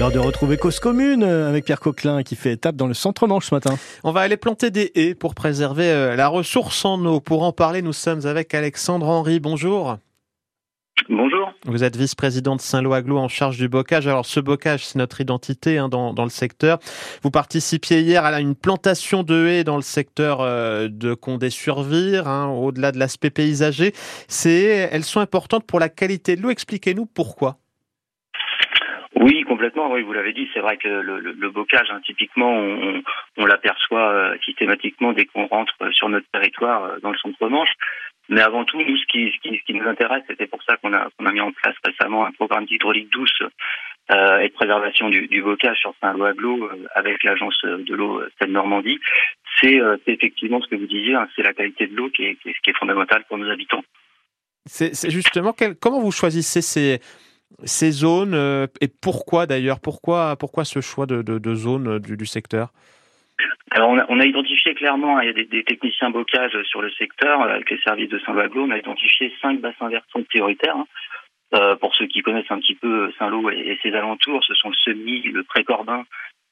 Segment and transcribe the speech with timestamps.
[0.00, 3.50] L'heure de retrouver Cause Commune euh, avec Pierre Coquelin qui fait étape dans le centre-manche
[3.50, 3.74] ce matin.
[4.02, 7.20] On va aller planter des haies pour préserver euh, la ressource en eau.
[7.20, 9.40] Pour en parler, nous sommes avec Alexandre Henry.
[9.40, 9.98] Bonjour.
[11.10, 11.52] Bonjour.
[11.66, 14.06] Vous êtes vice-président de Saint-Lô-Aglo en charge du bocage.
[14.06, 16.78] Alors ce bocage, c'est notre identité hein, dans, dans, le secteur.
[17.22, 22.48] Vous participiez hier à une plantation de haies dans le secteur euh, de Condé-sur-Vire, hein,
[22.48, 23.92] au-delà de l'aspect paysager.
[24.28, 26.48] C'est, elles sont importantes pour la qualité de l'eau.
[26.48, 27.59] Expliquez-nous pourquoi.
[29.20, 29.92] Oui, complètement.
[29.92, 30.48] Oui, vous l'avez dit.
[30.52, 32.52] C'est vrai que le, bocage, hein, typiquement,
[33.36, 37.70] on, l'aperçoit euh, systématiquement dès qu'on rentre sur notre territoire euh, dans le centre-manche.
[38.30, 41.50] Mais avant tout, nous, ce qui, nous intéresse, c'était pour ça qu'on a, mis en
[41.50, 43.42] place récemment un programme d'hydraulique douce
[44.12, 49.00] euh, et de préservation du, bocage sur Saint-Lô-Aglo euh, avec l'agence de l'eau Seine-Normandie.
[49.60, 52.78] C'est euh, effectivement ce que vous disiez, hein, c'est la qualité de l'eau qui est,
[52.78, 53.82] fondamentale pour nos habitants.
[54.64, 57.00] C'est justement comment vous choisissez ces
[57.64, 62.26] ces zones euh, et pourquoi d'ailleurs pourquoi pourquoi ce choix de, de, zone du, du
[62.26, 62.70] secteur?
[63.70, 67.40] Alors on a, identifié clairement, hein, il y a des, techniciens bocage sur le secteur,
[67.42, 70.76] avec les services de Saint-Lô, on a identifié cinq bassins versants prioritaires.
[70.76, 70.86] Hein.
[71.52, 74.74] Euh, pour ceux qui connaissent un petit peu Saint-Lô et, ses alentours, ce sont le
[74.74, 76.04] Semis, le Pré-Corbin,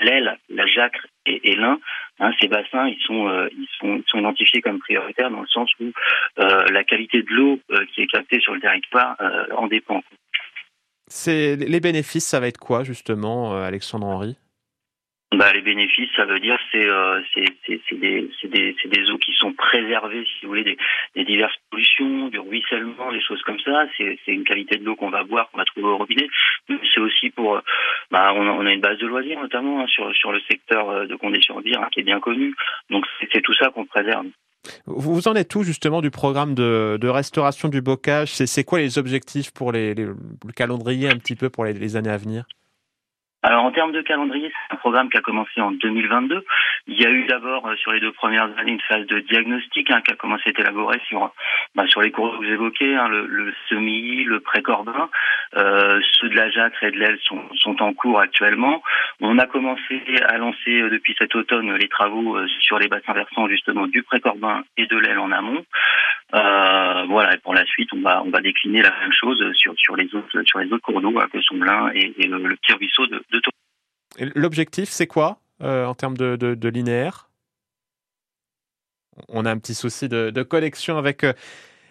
[0.00, 1.78] l'Aile, la Jacre et, et l'Ain.
[2.18, 5.46] Hein, ces bassins, ils sont, euh, ils sont, ils sont identifiés comme prioritaires dans le
[5.46, 5.92] sens où
[6.38, 10.02] euh, la qualité de l'eau euh, qui est captée sur le territoire euh, en dépend.
[11.08, 14.36] C'est les bénéfices, ça va être quoi justement, Alexandre Henry?
[15.32, 19.52] Bah, les bénéfices, ça veut dire c'est euh, c'est des, des, des eaux qui sont
[19.52, 20.76] préservées, si vous voulez,
[21.16, 23.86] des, diverses pollutions, du ruissellement, des choses comme ça.
[23.96, 26.28] C'est une qualité de l'eau qu'on va boire, qu'on va trouver au robinet.
[26.68, 27.60] C'est aussi pour,
[28.12, 31.82] bah, on, a, une base de loisirs notamment hein, sur sur le secteur de Condé-sur-Vire
[31.82, 32.54] hein, qui est bien connu.
[32.88, 34.26] Donc c'est tout ça qu'on préserve.
[34.86, 38.30] Vous en êtes où justement du programme de, restauration du bocage?
[38.30, 40.16] C'est quoi les objectifs pour les, le
[40.54, 42.44] calendrier un petit peu pour les, les années à venir?
[43.46, 46.44] Alors en termes de calendrier, c'est un programme qui a commencé en 2022.
[46.88, 50.00] Il y a eu d'abord sur les deux premières années une phase de diagnostic hein,
[50.02, 51.32] qui a commencé à être élaborée sur
[51.74, 55.10] bah, sur les cours que vous évoquez, hein, le, le semi, le pré-corbin,
[55.56, 58.82] euh, ceux de la Jacre et de l'Aile sont, sont en cours actuellement.
[59.20, 63.86] On a commencé à lancer depuis cet automne les travaux sur les bassins versants justement
[63.86, 65.64] du pré-corbin et de l'Aile en amont.
[66.34, 69.74] Euh, voilà, et pour la suite, on va on va décliner la même chose sur
[69.76, 72.56] sur les autres sur les autres cours d'eau hein, que sont l'Ain et, et le,
[72.56, 73.40] petit ruisseau de, de
[74.34, 75.28] L'objectif, c'est quoi?
[75.30, 77.30] euh, en termes de, de, de, linéaire
[79.28, 81.32] On a un petit souci de, de connexion avec euh,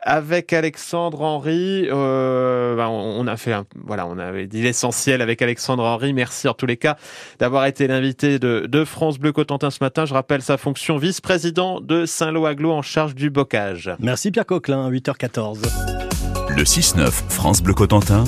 [0.00, 1.88] avec Alexandre Henry.
[1.90, 6.12] Euh, ben on a fait, un, voilà, on avait dit l'essentiel avec Alexandre Henry.
[6.12, 6.96] Merci en tous les cas
[7.38, 10.04] d'avoir été l'invité de, de, France Bleu Cotentin ce matin.
[10.04, 13.90] Je rappelle sa fonction vice-président de Saint-Lô-Aglo en charge du bocage.
[13.98, 15.62] Merci Pierre Coquelin, 8h14.
[16.50, 18.24] Le 6-9 France Bleu Cotentin.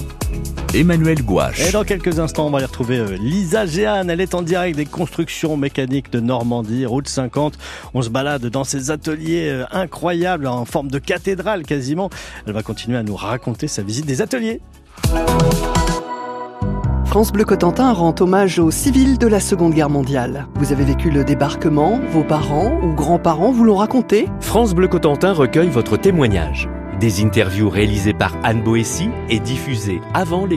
[0.74, 1.66] Emmanuel Gouache.
[1.66, 4.10] Et dans quelques instants, on va aller retrouver euh, Lisa Géane.
[4.10, 7.58] Elle est en direct des constructions mécaniques de Normandie, route 50.
[7.94, 12.10] On se balade dans ces ateliers euh, incroyables en forme de cathédrale quasiment.
[12.46, 14.60] Elle va continuer à nous raconter sa visite des ateliers.
[17.06, 20.46] France Bleu Cotentin rend hommage aux civils de la Seconde Guerre mondiale.
[20.56, 24.28] Vous avez vécu le débarquement, vos parents ou grands-parents vous l'ont raconté?
[24.40, 26.68] France Bleu Cotentin recueille votre témoignage.
[27.00, 30.56] Des interviews réalisées par Anne Boessy et diffusées avant les